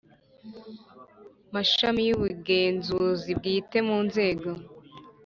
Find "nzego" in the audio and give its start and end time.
4.07-4.49